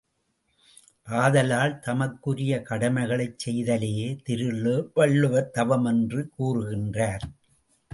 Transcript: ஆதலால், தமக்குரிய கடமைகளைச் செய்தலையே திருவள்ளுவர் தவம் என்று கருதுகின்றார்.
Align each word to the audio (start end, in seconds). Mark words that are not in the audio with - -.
ஆதலால், 1.07 1.75
தமக்குரிய 1.79 2.61
கடமைகளைச் 2.69 3.37
செய்தலையே 3.45 4.09
திருவள்ளுவர் 4.23 5.51
தவம் 5.51 5.85
என்று 5.85 6.23
கருதுகின்றார். 6.37 7.25